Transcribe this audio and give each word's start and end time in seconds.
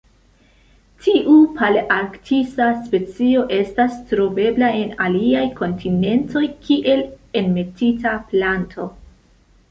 Tiu 1.01 1.33
palearktisa 1.57 2.69
specio 2.85 3.43
estas 3.57 3.97
trovebla 4.11 4.69
en 4.77 4.95
aliaj 5.07 5.43
kontinentoj 5.59 6.43
kiel 6.69 7.03
enmetita 7.43 8.15
planto. 8.33 8.87